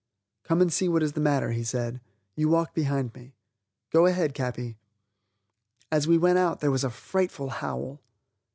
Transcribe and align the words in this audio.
"Come 0.41 0.61
and 0.63 0.73
see 0.73 0.89
what 0.89 1.03
is 1.03 1.13
the 1.13 1.19
matter," 1.19 1.51
he 1.51 1.63
said; 1.63 2.01
"you 2.35 2.49
walk 2.49 2.73
behind 2.73 3.13
me. 3.13 3.35
Go 3.91 4.07
ahead, 4.07 4.33
Capi." 4.33 4.79
As 5.91 6.07
we 6.07 6.17
went 6.17 6.39
out 6.39 6.59
there 6.59 6.71
was 6.71 6.83
a 6.83 6.89
frightful 6.89 7.49
howl. 7.51 8.01